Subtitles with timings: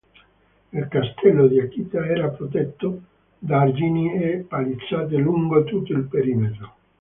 [0.73, 3.01] Il castello di Akita era protetto
[3.37, 6.73] da argini e palizzate lungo tutto il perimetro.